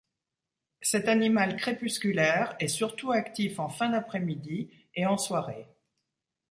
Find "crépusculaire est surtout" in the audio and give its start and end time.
1.57-3.11